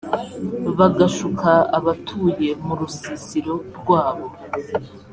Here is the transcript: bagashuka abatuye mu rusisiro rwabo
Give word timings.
bagashuka 0.77 1.49
abatuye 1.77 2.49
mu 2.65 2.73
rusisiro 2.79 3.55
rwabo 3.77 4.27